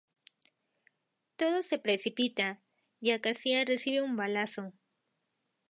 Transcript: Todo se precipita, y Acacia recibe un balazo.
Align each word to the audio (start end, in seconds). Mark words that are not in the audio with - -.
Todo 1.35 1.61
se 1.61 1.77
precipita, 1.77 2.59
y 3.01 3.11
Acacia 3.11 3.63
recibe 3.65 4.01
un 4.01 4.15
balazo. 4.15 4.73